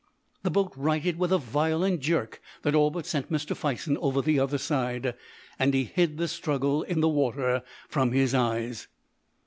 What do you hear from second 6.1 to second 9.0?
the struggle in the water from his eyes.